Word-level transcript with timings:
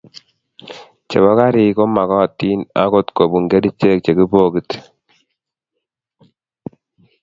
Chebo 1.09 1.31
garik 1.39 1.73
che 1.75 1.81
momokotin 1.85 2.59
agot 2.83 3.07
kobun 3.17 3.45
kerichek 3.51 3.99
che 4.03 4.11
kibogoti 4.15 4.77